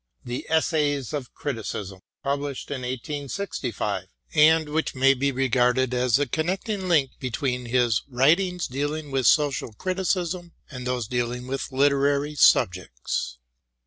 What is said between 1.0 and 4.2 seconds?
in Criticism," published in 1865,